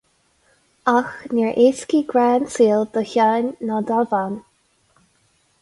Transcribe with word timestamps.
Ach 0.93 1.11
níor 1.33 1.53
éascaigh 1.65 2.09
grá 2.13 2.25
an 2.37 2.49
saol 2.55 2.83
do 2.97 3.03
Sheán 3.13 3.53
ná 3.71 3.77
dá 3.93 4.01
bhean. 4.15 4.35